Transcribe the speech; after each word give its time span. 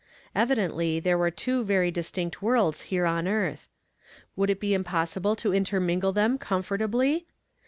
Evidently 0.33 0.99
there 0.99 1.15
were 1.15 1.29
two 1.29 1.63
very 1.63 1.91
distinct 1.91 2.41
worlds 2.41 2.81
here 2.89 3.05
on 3.05 3.27
earth. 3.27 3.67
Would 4.35 4.49
it 4.49 4.59
be 4.59 4.73
impossible 4.73 5.35
to 5.35 5.53
intermingle 5.53 6.11
them 6.11 6.39
comfortably 6.39 7.27